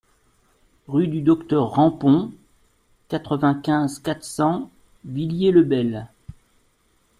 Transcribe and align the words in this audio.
Rue 0.87 1.07
du 1.07 1.21
Docteur 1.21 1.69
Rampont, 1.73 2.31
quatre-vingt-quinze, 3.07 3.99
quatre 3.99 4.23
cents 4.23 4.71
Villiers-le-Bel 5.05 6.07